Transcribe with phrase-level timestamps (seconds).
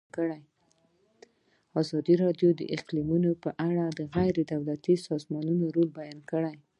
[1.81, 6.55] ازادي راډیو د اقلیتونه په اړه د غیر دولتي سازمانونو رول بیان کړی.